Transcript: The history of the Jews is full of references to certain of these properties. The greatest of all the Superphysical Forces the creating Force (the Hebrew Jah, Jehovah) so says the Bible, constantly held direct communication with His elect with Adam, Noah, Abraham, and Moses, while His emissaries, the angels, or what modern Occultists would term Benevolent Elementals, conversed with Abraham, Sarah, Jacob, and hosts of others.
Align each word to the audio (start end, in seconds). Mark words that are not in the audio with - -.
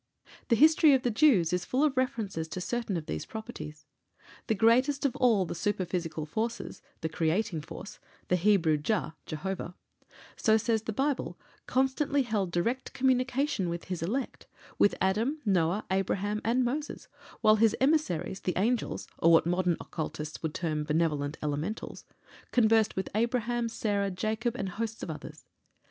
The 0.47 0.55
history 0.55 0.95
of 0.95 1.03
the 1.03 1.11
Jews 1.11 1.53
is 1.53 1.63
full 1.63 1.83
of 1.83 1.95
references 1.95 2.47
to 2.47 2.59
certain 2.59 2.97
of 2.97 3.05
these 3.05 3.23
properties. 3.23 3.85
The 4.47 4.55
greatest 4.55 5.05
of 5.05 5.15
all 5.17 5.45
the 5.45 5.53
Superphysical 5.53 6.25
Forces 6.25 6.81
the 7.01 7.07
creating 7.07 7.61
Force 7.61 7.99
(the 8.27 8.35
Hebrew 8.35 8.77
Jah, 8.77 9.13
Jehovah) 9.27 9.75
so 10.35 10.57
says 10.57 10.81
the 10.81 10.91
Bible, 10.91 11.37
constantly 11.67 12.23
held 12.23 12.51
direct 12.51 12.93
communication 12.93 13.69
with 13.69 13.83
His 13.89 14.01
elect 14.01 14.47
with 14.79 14.95
Adam, 14.99 15.39
Noah, 15.45 15.85
Abraham, 15.91 16.41
and 16.43 16.65
Moses, 16.65 17.07
while 17.41 17.57
His 17.57 17.75
emissaries, 17.79 18.39
the 18.39 18.57
angels, 18.57 19.07
or 19.19 19.31
what 19.31 19.45
modern 19.45 19.77
Occultists 19.79 20.41
would 20.41 20.55
term 20.55 20.83
Benevolent 20.83 21.37
Elementals, 21.43 22.05
conversed 22.51 22.95
with 22.95 23.07
Abraham, 23.13 23.69
Sarah, 23.69 24.09
Jacob, 24.09 24.55
and 24.55 24.69
hosts 24.69 25.03
of 25.03 25.11
others. 25.11 25.45